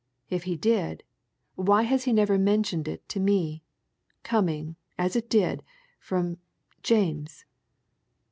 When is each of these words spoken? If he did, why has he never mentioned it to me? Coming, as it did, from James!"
If 0.31 0.45
he 0.45 0.55
did, 0.57 1.03
why 1.53 1.83
has 1.83 2.05
he 2.05 2.11
never 2.11 2.39
mentioned 2.39 2.87
it 2.87 3.07
to 3.09 3.19
me? 3.19 3.61
Coming, 4.23 4.75
as 4.97 5.15
it 5.15 5.29
did, 5.29 5.61
from 5.99 6.39
James!" 6.81 7.45